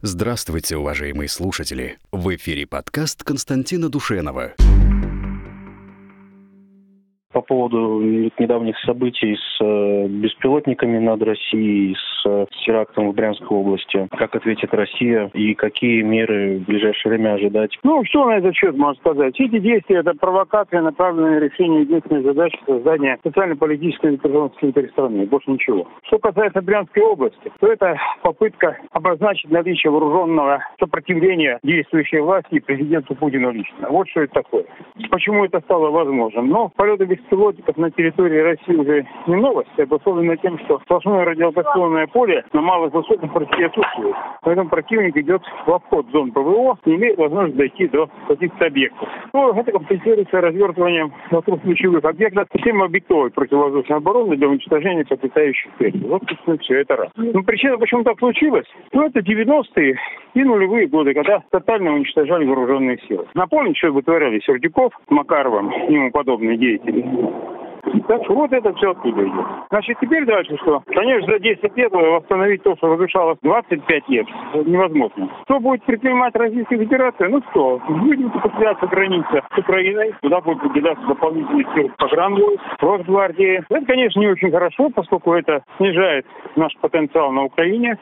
Здравствуйте, 0.00 0.76
уважаемые 0.76 1.26
слушатели! 1.28 1.96
В 2.12 2.32
эфире 2.36 2.68
подкаст 2.68 3.24
Константина 3.24 3.88
Душенова 3.88 4.52
по 7.32 7.42
поводу 7.42 8.00
недавних 8.02 8.76
событий 8.80 9.36
с 9.36 9.62
э, 9.62 10.08
беспилотниками 10.08 10.98
над 10.98 11.22
Россией, 11.22 11.94
с 11.94 12.17
э, 12.28 12.46
терактом 12.64 13.10
в 13.10 13.14
Брянской 13.14 13.56
области. 13.56 14.08
Как 14.16 14.34
ответит 14.34 14.72
Россия 14.74 15.30
и 15.34 15.54
какие 15.54 16.02
меры 16.02 16.58
в 16.58 16.64
ближайшее 16.64 17.12
время 17.12 17.34
ожидать? 17.34 17.76
Ну, 17.82 18.02
что 18.04 18.26
на 18.26 18.38
этот 18.38 18.54
счет 18.54 18.76
можно 18.76 18.98
сказать? 19.00 19.34
Эти 19.38 19.58
действия– 19.58 19.96
это 20.00 20.14
провокация, 20.14 20.82
направленная 20.82 21.40
на 21.40 21.44
решение 21.44 21.82
единственной 21.82 22.22
задачи 22.22 22.58
создания 22.66 23.18
социально-политической 23.22 24.12
напряженности 24.12 24.62
внутри 24.62 24.88
страны. 24.88 25.26
Больше 25.26 25.50
ничего. 25.50 25.86
Что 26.06 26.18
касается 26.18 26.62
Брянской 26.62 27.02
области, 27.02 27.52
то 27.60 27.66
это 27.66 27.96
попытка 28.22 28.78
обозначить 28.92 29.50
наличие 29.50 29.90
вооруженного 29.90 30.64
сопротивления 30.78 31.58
действующей 31.62 32.20
власти 32.20 32.54
и 32.54 32.60
президенту 32.60 33.14
Путину 33.14 33.50
лично. 33.50 33.88
Вот 33.90 34.08
что 34.08 34.22
это 34.22 34.34
такое. 34.34 34.64
Почему 35.10 35.44
это 35.44 35.60
стало 35.60 35.90
возможным? 35.90 36.48
Но 36.48 36.70
полеты 36.76 37.04
без 37.04 37.18
пилотиков 37.30 37.76
на 37.76 37.90
территории 37.90 38.38
России 38.40 38.74
уже 38.74 39.06
не 39.26 39.36
новость, 39.36 39.78
обусловлено 39.78 40.36
тем, 40.36 40.58
что 40.60 40.80
сплошное 40.80 41.24
радиолокационное 41.24 42.06
поле 42.18 42.44
на 42.52 42.60
малых 42.60 42.92
высотах 42.92 43.32
России 43.32 43.64
отсутствует. 43.64 44.16
Поэтому 44.42 44.68
противник 44.68 45.16
идет 45.16 45.40
в 45.66 45.70
обход 45.72 46.04
зон 46.10 46.32
ПВО 46.32 46.76
и 46.84 46.96
имеет 46.96 47.16
возможность 47.16 47.56
дойти 47.56 47.86
до 47.86 48.10
каких-то 48.26 48.66
объектов. 48.66 49.08
Ну, 49.32 49.52
это 49.52 49.70
компенсируется 49.70 50.40
развертыванием 50.40 51.12
вокруг 51.30 51.62
ключевых 51.62 52.04
объектов 52.04 52.48
системы 52.52 52.86
объектовой 52.86 53.30
противовоздушной 53.30 53.98
обороны 53.98 54.36
для 54.36 54.48
уничтожения 54.48 55.04
подлетающих 55.04 55.70
целей. 55.78 56.00
Вот, 56.08 56.22
собственно, 56.28 56.58
все 56.58 56.80
это 56.80 56.96
раз. 56.96 57.08
Ну, 57.14 57.44
причина, 57.44 57.78
почему 57.78 58.02
так 58.02 58.18
случилось, 58.18 58.66
ну, 58.92 59.06
это 59.06 59.20
90-е 59.20 59.96
и 60.34 60.42
нулевые 60.42 60.88
годы, 60.88 61.14
когда 61.14 61.44
тотально 61.50 61.94
уничтожали 61.94 62.44
вооруженные 62.46 62.98
силы. 63.06 63.26
Напомните, 63.34 63.78
что 63.78 63.92
вытворяли 63.92 64.40
Сердюков, 64.40 64.92
Макаровым 65.08 65.70
и 65.70 65.92
ему 65.92 66.10
подобные 66.10 66.56
деятели. 66.56 67.06
Так 68.06 68.24
что 68.24 68.34
вот 68.34 68.52
это 68.52 68.72
все 68.74 68.90
оттуда 68.92 69.22
идет. 69.22 69.46
Значит, 69.70 69.98
теперь 70.00 70.24
дальше 70.24 70.56
что? 70.62 70.82
Конечно, 70.86 71.32
за 71.32 71.38
10 71.38 71.76
лет 71.76 71.92
восстановить 71.92 72.62
то, 72.62 72.76
что 72.76 72.88
разрушалось 72.92 73.38
25 73.42 74.08
лет, 74.08 74.26
невозможно. 74.66 75.28
Что 75.44 75.60
будет 75.60 75.82
предпринимать 75.84 76.34
Российская 76.36 76.78
Федерация? 76.78 77.28
Ну 77.28 77.42
что, 77.50 77.80
будем 77.88 78.32
цепляться 78.32 78.86
граница 78.86 79.42
с 79.54 79.58
Украиной, 79.58 80.14
туда 80.22 80.40
будет 80.40 80.62
выделяться 80.62 81.06
дополнительные 81.06 81.66
силы 81.74 81.92
погранвойск, 81.98 82.62
Росгвардии. 82.80 83.62
Это, 83.68 83.86
конечно, 83.86 84.20
не 84.20 84.28
очень 84.28 84.50
хорошо, 84.50 84.90
поскольку 84.94 85.34
это 85.34 85.62
снижает 85.76 86.26
наш 86.56 86.74
потенциал 86.80 87.32
на 87.32 87.44
Украине, 87.44 87.98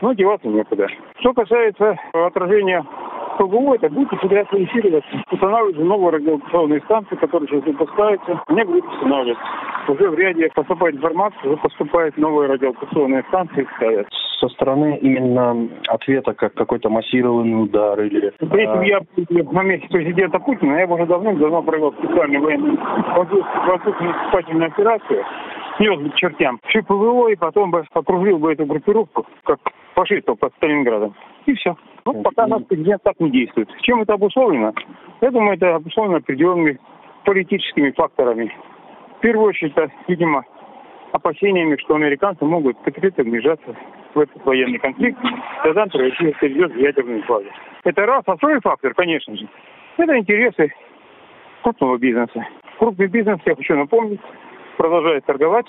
но 0.00 0.12
деваться 0.12 0.48
некуда. 0.48 0.88
Что 1.20 1.32
касается 1.32 1.96
отражения 2.12 2.84
ПГУ, 3.36 3.74
это 3.74 3.88
будет 3.88 4.08
федерация 4.20 4.64
эфировать, 4.64 5.04
устанавливать 5.30 5.78
новые 5.78 6.10
радиолокационные 6.12 6.80
станции, 6.80 7.16
которые 7.16 7.48
сейчас 7.48 7.64
выпускаются. 7.64 8.40
Они 8.46 8.64
будут 8.64 8.84
устанавливать. 8.86 9.38
Уже 9.88 10.10
в 10.10 10.14
ряде 10.14 10.50
поступает 10.54 10.96
информация, 10.96 11.50
уже 11.50 11.56
поступают 11.58 12.16
новые 12.16 12.48
радиолокационные 12.50 13.22
станции 13.28 13.66
ставят. 13.76 14.08
Со 14.40 14.48
стороны 14.48 14.98
именно 15.00 15.68
ответа, 15.88 16.34
как 16.34 16.54
какой-то 16.54 16.90
массированный 16.90 17.62
удар 17.64 18.00
или... 18.00 18.32
Если 18.40 18.46
бы 18.46 18.84
я 18.84 19.00
в 19.00 19.52
моменте 19.52 19.88
президента 19.88 20.38
Путина, 20.38 20.76
я 20.78 20.86
бы 20.86 20.94
уже 20.94 21.06
давно-давно 21.06 21.62
провел 21.62 21.92
специальную 21.92 22.42
военную 22.42 22.78
воздушную 23.16 24.12
наступательную 24.12 24.66
операцию, 24.66 25.24
снес 25.76 26.00
бы 26.00 26.10
к 26.10 26.14
чертям 26.16 26.58
всю 26.66 26.82
ПВО 26.82 27.28
и 27.28 27.36
потом 27.36 27.70
бы 27.70 27.84
окружил 27.92 28.38
бы 28.38 28.52
эту 28.52 28.66
группировку, 28.66 29.26
как 29.44 29.60
фашистов 29.96 30.38
под 30.38 30.54
Сталинградом. 30.56 31.14
И 31.46 31.54
все. 31.54 31.76
Ну, 32.04 32.22
пока 32.22 32.46
наш 32.46 32.64
президент 32.64 33.02
так 33.02 33.18
не 33.18 33.30
действует. 33.30 33.68
Чем 33.80 34.02
это 34.02 34.14
обусловлено? 34.14 34.72
Я 35.20 35.30
думаю, 35.30 35.56
это 35.56 35.74
обусловлено 35.74 36.18
определенными 36.18 36.78
политическими 37.24 37.90
факторами. 37.90 38.52
В 39.16 39.20
первую 39.20 39.48
очередь, 39.48 39.72
это, 39.72 39.90
видимо, 40.06 40.44
опасениями, 41.12 41.76
что 41.80 41.96
американцы 41.96 42.44
могут 42.44 42.76
открыто 42.86 43.22
вмешаться 43.22 43.74
в 44.14 44.20
этот 44.20 44.44
военный 44.44 44.78
конфликт, 44.78 45.18
тогда 45.64 45.84
Россия 45.84 46.32
перейдет 46.32 46.72
в 46.72 46.78
ядерную 46.78 47.22
фазу. 47.22 47.48
Это 47.84 48.06
раз. 48.06 48.22
А 48.26 48.36
второй 48.36 48.60
фактор, 48.60 48.94
конечно 48.94 49.34
же, 49.36 49.48
это 49.96 50.18
интересы 50.18 50.72
крупного 51.62 51.96
бизнеса. 51.98 52.46
Крупный 52.78 53.08
бизнес, 53.08 53.38
я 53.46 53.56
хочу 53.56 53.74
напомнить, 53.74 54.20
продолжает 54.76 55.24
торговать 55.24 55.66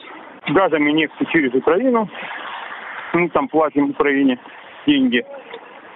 газом 0.50 0.88
и 0.88 0.94
нефтью 0.94 1.28
через 1.32 1.54
Украину. 1.54 2.10
Мы 3.18 3.30
там 3.30 3.48
платим 3.48 3.90
Украине 3.90 4.40
деньги. 4.86 5.26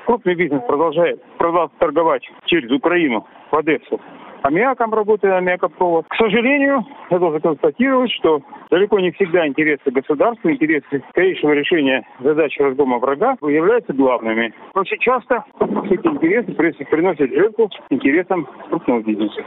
Крупный 0.08 0.34
бизнес 0.34 0.64
продолжает, 0.68 1.22
продолжает 1.38 1.72
торговать 1.78 2.24
через 2.46 2.72
Украину 2.72 3.28
в 3.52 3.58
Одессу 3.58 4.02
аммиаком 4.42 4.92
работает 4.92 5.36
аммиакопровод. 5.36 6.08
К 6.10 6.16
сожалению, 6.16 6.84
я 7.12 7.20
должен 7.20 7.42
констатировать, 7.42 8.12
что 8.14 8.42
далеко 8.72 9.00
не 9.00 9.12
всегда 9.12 9.48
интересы 9.48 9.92
государства, 9.92 10.52
интересы 10.52 11.04
скорейшего 11.12 11.52
решения 11.52 12.04
задач 12.20 12.58
разгома 12.58 12.98
врага 12.98 13.38
являются 13.42 13.94
главными. 13.94 14.52
Очень 14.74 14.98
часто 14.98 15.46
эти 15.60 16.08
интересы 16.08 16.54
приносят 16.86 17.30
жертву 17.30 17.70
интересам 17.92 18.48
крупного 18.70 19.02
бизнеса. 19.04 19.44